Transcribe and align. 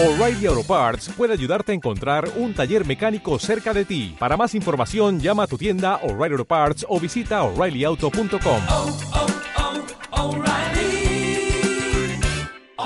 O'Reilly 0.00 0.46
Auto 0.46 0.62
Parts 0.62 1.10
puede 1.16 1.32
ayudarte 1.32 1.72
a 1.72 1.74
encontrar 1.74 2.30
un 2.36 2.54
taller 2.54 2.86
mecánico 2.86 3.36
cerca 3.40 3.74
de 3.74 3.84
ti. 3.84 4.14
Para 4.16 4.36
más 4.36 4.54
información, 4.54 5.18
llama 5.18 5.42
a 5.42 5.46
tu 5.48 5.58
tienda 5.58 5.96
O'Reilly 6.04 6.34
Auto 6.34 6.44
Parts 6.44 6.86
o 6.88 7.00
visita 7.00 7.42
oreillyauto.com. 7.42 8.60
oh, 8.68 8.96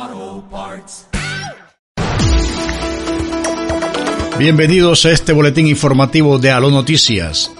oh, 0.00 0.44
Parts. 0.50 1.06
Bienvenidos 4.38 5.04
a 5.04 5.10
este 5.10 5.34
boletín 5.34 5.66
informativo 5.66 6.38
de 6.38 6.50
Aló 6.50 6.70
Noticias. 6.70 7.52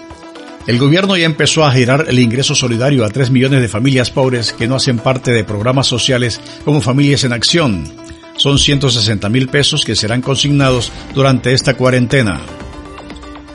El 0.65 0.79
gobierno 0.79 1.15
ya 1.15 1.25
empezó 1.25 1.63
a 1.63 1.71
girar 1.71 2.05
el 2.09 2.17
ingreso 2.17 2.55
solidario 2.55 3.05
a 3.05 3.09
3 3.09 3.29
millones 3.29 3.61
de 3.61 3.67
familias 3.67 4.09
pobres 4.09 4.51
que 4.51 4.67
no 4.67 4.73
hacen 4.73 4.97
parte 4.97 5.31
de 5.31 5.43
programas 5.43 5.85
sociales 5.85 6.41
como 6.65 6.81
Familias 6.81 7.23
en 7.23 7.33
Acción. 7.33 8.02
Son 8.37 8.57
160 8.57 9.29
mil 9.29 9.47
pesos 9.47 9.85
que 9.85 9.95
serán 9.95 10.21
consignados 10.21 10.91
durante 11.13 11.53
esta 11.53 11.75
cuarentena. 11.75 12.41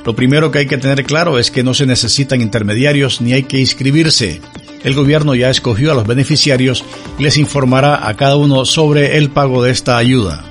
Lo 0.04 0.14
primero 0.14 0.50
que 0.50 0.60
hay 0.60 0.66
que 0.66 0.78
tener 0.78 1.04
claro 1.04 1.38
es 1.38 1.50
que 1.50 1.62
no 1.62 1.74
se 1.74 1.84
necesitan 1.84 2.40
intermediarios 2.40 3.20
ni 3.20 3.32
hay 3.32 3.42
que 3.42 3.58
inscribirse. 3.58 4.40
El 4.82 4.94
gobierno 4.94 5.34
ya 5.34 5.50
escogió 5.50 5.92
a 5.92 5.94
los 5.94 6.06
beneficiarios 6.06 6.84
y 7.18 7.24
les 7.24 7.36
informará 7.36 8.08
a 8.08 8.16
cada 8.16 8.36
uno 8.36 8.64
sobre 8.64 9.18
el 9.18 9.30
pago 9.30 9.62
de 9.62 9.72
esta 9.72 9.98
ayuda. 9.98 10.44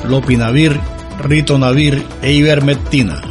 lopinavir, 0.05 0.81
ritonavir 1.20 2.05
e 2.23 2.33
ivermectina. 2.33 3.23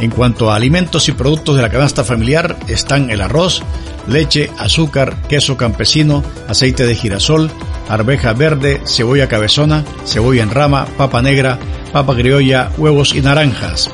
En 0.00 0.10
cuanto 0.10 0.50
a 0.50 0.56
alimentos 0.56 1.08
y 1.08 1.12
productos 1.12 1.56
de 1.56 1.62
la 1.62 1.70
canasta 1.70 2.04
familiar 2.04 2.56
están 2.68 3.10
el 3.10 3.20
arroz, 3.20 3.62
leche, 4.06 4.50
azúcar, 4.58 5.16
queso 5.28 5.56
campesino, 5.56 6.22
aceite 6.48 6.84
de 6.84 6.94
girasol, 6.94 7.50
arveja 7.88 8.32
verde, 8.32 8.82
cebolla 8.84 9.28
cabezona, 9.28 9.84
cebolla 10.04 10.42
en 10.42 10.50
rama, 10.50 10.86
papa 10.98 11.22
negra, 11.22 11.58
papa 11.92 12.14
criolla, 12.14 12.70
huevos 12.76 13.14
y 13.14 13.22
naranjas. 13.22 13.90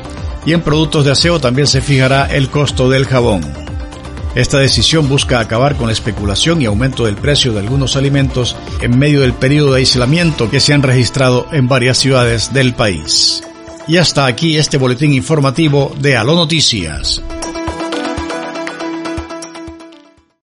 Y 0.47 0.55
en 0.55 0.63
productos 0.63 1.05
de 1.05 1.13
aseo 1.13 1.39
también 1.39 1.67
se 1.67 1.83
fijará 1.83 2.27
el 2.27 2.49
costo 2.49 2.89
del 2.89 3.05
jabón. 3.05 3.70
Esta 4.35 4.59
decisión 4.59 5.09
busca 5.09 5.41
acabar 5.41 5.77
con 5.77 5.89
la 5.89 5.93
especulación 5.93 6.63
y 6.63 6.67
aumento 6.67 7.07
del 7.07 7.17
precio 7.17 7.53
de 7.53 7.61
algunos 7.61 7.97
alimentos 7.97 8.57
en 8.81 8.99
medio 8.99 9.23
del 9.23 9.33
periodo 9.33 9.73
de 9.73 9.79
aislamiento 9.79 10.51
que 10.51 10.61
se 10.61 10.73
han 10.73 10.83
registrado 10.83 11.49
en 11.53 11.67
varias 11.67 11.99
ciudades 11.99 12.53
del 12.53 12.75
país. 12.75 13.43
Y 13.89 13.97
hasta 13.97 14.27
aquí 14.27 14.57
este 14.57 14.77
boletín 14.77 15.13
informativo 15.13 15.93
de 15.99 16.17
Aló 16.17 16.37
Noticias. 16.37 17.23